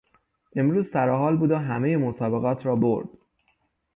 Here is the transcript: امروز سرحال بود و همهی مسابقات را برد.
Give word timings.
امروز 0.55 0.89
سرحال 0.91 1.37
بود 1.37 1.51
و 1.51 1.57
همهی 1.57 1.95
مسابقات 1.95 2.65
را 2.65 2.75
برد. 2.75 3.09